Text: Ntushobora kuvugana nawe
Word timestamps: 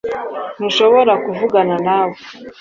Ntushobora 0.57 1.13
kuvugana 1.25 1.75
nawe 1.87 2.17